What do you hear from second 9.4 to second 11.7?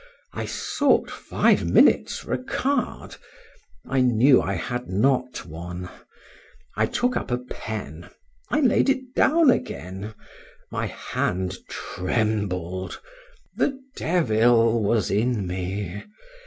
again;—my hand